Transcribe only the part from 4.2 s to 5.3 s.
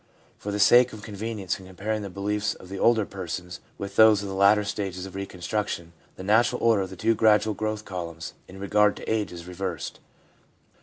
of the later stages of